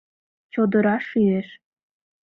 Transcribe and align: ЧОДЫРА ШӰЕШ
ЧОДЫРА 0.53 0.95
ШӰЕШ 1.07 1.47